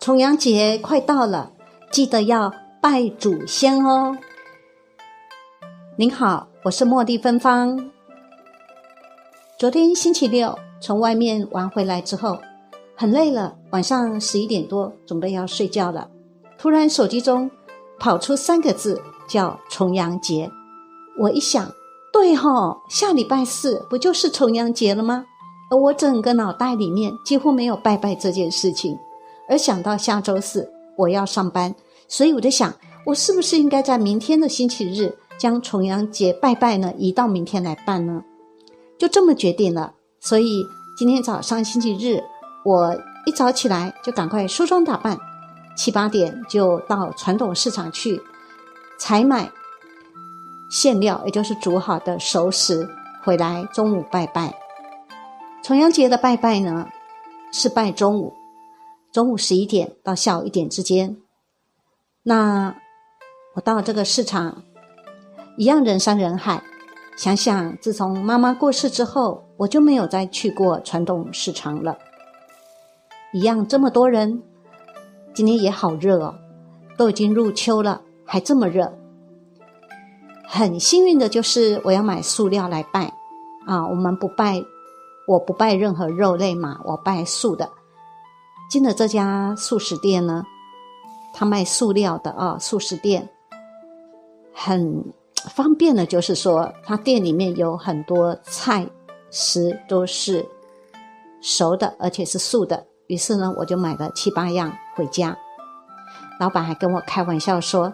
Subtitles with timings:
[0.00, 1.52] 重阳节快到了，
[1.92, 2.50] 记得要
[2.80, 4.16] 拜祖先哦。
[5.94, 7.90] 您好，我是茉莉芬芳。
[9.58, 12.38] 昨天星期六从外面玩回来之后，
[12.96, 16.08] 很累了，晚上十一点多准备要睡觉了，
[16.56, 17.50] 突然手机中
[17.98, 20.50] 跑出三个字，叫重阳节。
[21.18, 21.70] 我一想，
[22.10, 25.26] 对哈，下礼拜四不就是重阳节了吗？
[25.70, 28.96] 而我整个脑袋里面几乎没有拜拜这件事情。
[29.50, 31.74] 而想到下周四我要上班，
[32.06, 32.72] 所以我在想，
[33.04, 38.22] 我是不是应该在明天的星期日将重阳节拜拜呢移到明天来办呢？
[38.96, 39.92] 就这么决定了。
[40.20, 40.64] 所以
[40.96, 42.22] 今天早上星期日，
[42.64, 42.94] 我
[43.26, 45.18] 一早起来就赶快梳妆打扮，
[45.76, 48.20] 七八点就到传统市场去
[48.98, 49.50] 采买
[50.70, 52.88] 馅料，也就是煮好的熟食
[53.24, 54.54] 回来，中午拜拜。
[55.62, 56.86] 重阳节的拜拜呢，
[57.52, 58.32] 是拜中午。
[59.12, 61.16] 中午十一点到下午一点之间，
[62.22, 62.76] 那
[63.54, 64.62] 我到这个市场，
[65.56, 66.62] 一样人山人海。
[67.16, 71.98] 想想自从妈妈过世之后，我就没有再去过传统市场了。
[73.32, 74.42] 一样这么多人，
[75.34, 76.34] 今天也好热哦，
[76.96, 78.96] 都已经入秋了，还这么热。
[80.46, 83.12] 很幸运的就是我要买塑料来拜
[83.66, 84.64] 啊，我们不拜，
[85.26, 87.68] 我不拜任何肉类嘛，我拜素的。
[88.70, 90.44] 进了这家素食店呢，
[91.34, 93.28] 他卖塑料的啊，素食店
[94.54, 95.04] 很
[95.50, 98.88] 方便的，就是说他店里面有很多菜
[99.32, 100.46] 食都是
[101.42, 102.86] 熟的，而且是素的。
[103.08, 105.36] 于是呢，我就买了七八样回家。
[106.38, 107.92] 老板还跟我开玩笑说：“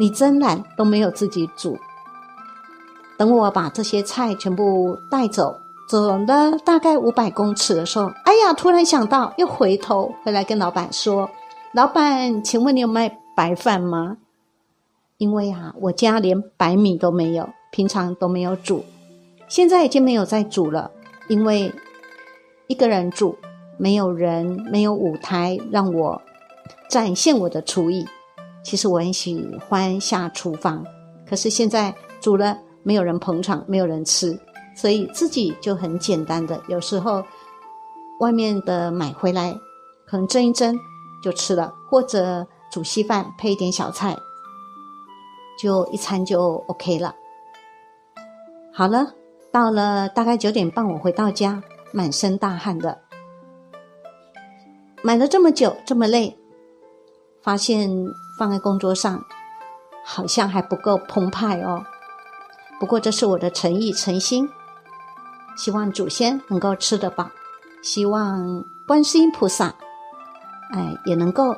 [0.00, 1.76] 你真懒，都没有自己煮。”
[3.18, 5.60] 等我把这些菜全部带走。
[5.88, 11.28] 走了大概五百公尺的时候，哎呀，突然想到，又回头回来跟老板说
[11.72, 14.16] ：“老板，请问你有卖白饭吗？
[15.18, 18.84] 因为啊，我家连白米都没有，平常都没有煮，
[19.46, 20.90] 现在已经没有再煮了，
[21.28, 21.70] 因为
[22.66, 23.36] 一个人煮，
[23.76, 26.20] 没有人，没有舞台让我
[26.88, 28.06] 展现我的厨艺。
[28.64, 30.82] 其实我很喜欢下厨房，
[31.28, 34.38] 可是现在煮了，没有人捧场，没有人吃。”
[34.76, 37.24] 所以自己就很简单的，有时候
[38.20, 39.58] 外面的买回来，
[40.06, 40.78] 可能蒸一蒸
[41.22, 44.16] 就吃了，或者煮稀饭配一点小菜，
[45.58, 47.14] 就一餐就 OK 了。
[48.72, 49.14] 好了，
[49.52, 51.62] 到了大概九点半，我回到家，
[51.92, 53.02] 满身大汗的，
[55.02, 56.36] 买了这么久这么累，
[57.42, 57.88] 发现
[58.38, 59.24] 放在工作上
[60.04, 61.84] 好像还不够澎湃哦。
[62.80, 64.48] 不过这是我的诚意诚心。
[65.56, 67.30] 希望祖先能够吃得饱，
[67.82, 69.74] 希望观世音菩萨，
[70.72, 71.54] 哎，也能够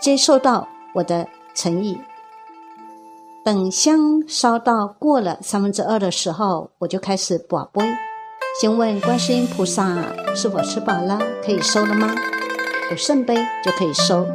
[0.00, 1.98] 接受到我的诚意。
[3.44, 7.82] 等香烧到过了三分之二的时候，我就开始保杯，
[8.60, 9.96] 先问观世音菩萨
[10.34, 12.14] 是否吃饱了，可以收了吗？
[12.90, 14.26] 有圣杯就可以收。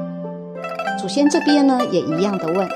[1.02, 2.70] 祖先这边呢，也一样的问。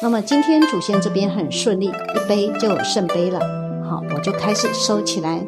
[0.00, 3.65] 那么今天祖先这边很顺利，一杯就有圣杯了。
[3.88, 5.46] 好，我就开始收起来。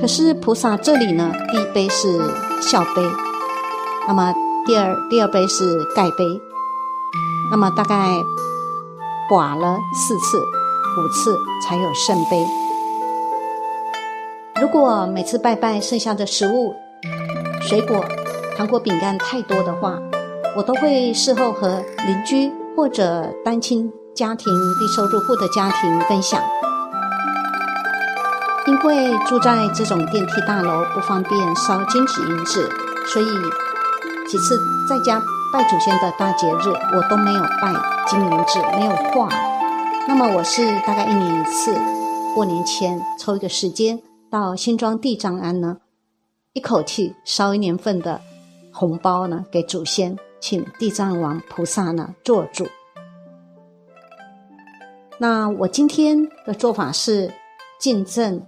[0.00, 2.20] 可是菩萨这里呢，第一杯是
[2.60, 3.02] 笑杯，
[4.08, 4.34] 那么
[4.66, 6.24] 第二第二杯是盖杯，
[7.50, 7.94] 那么大概
[9.28, 12.46] 刮了四次、五次才有圣杯。
[14.60, 16.74] 如果每次拜拜剩下的食物、
[17.62, 18.04] 水果、
[18.56, 19.98] 糖果、饼干太多的话，
[20.56, 26.42] 我都会事后和邻居或者单亲家庭、低收入户的家庭分享。
[28.70, 32.68] 因为住在这种电梯大楼不方便烧金纸银纸，
[33.04, 33.26] 所以
[34.28, 34.56] 几次
[34.88, 35.20] 在家
[35.52, 37.74] 拜祖先的大节日，我都没有拜
[38.06, 39.28] 金银纸，没有画。
[40.06, 41.76] 那么我是大概一年一次，
[42.32, 44.00] 过年前抽一个时间
[44.30, 45.78] 到新庄地藏庵呢，
[46.52, 48.20] 一口气烧一年份的
[48.72, 52.68] 红包呢给祖先，请地藏王菩萨呢做主。
[55.18, 57.34] 那我今天的做法是
[57.80, 58.46] 敬赠。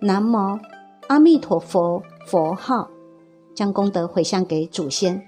[0.00, 0.58] 南无
[1.08, 2.88] 阿弥陀佛佛号，
[3.54, 5.22] 将功德回向给祖先，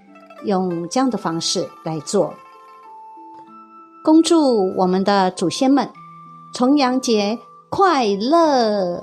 [0.44, 2.35] 用这样的方式来做。
[4.05, 5.88] 恭祝我们的祖先们
[6.55, 7.38] 重阳节
[7.69, 9.03] 快乐！